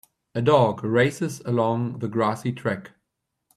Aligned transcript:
A 0.33 0.41
dog 0.41 0.83
races 0.83 1.41
along 1.41 1.99
the 1.99 2.07
grassy 2.07 2.51
track. 2.51 2.93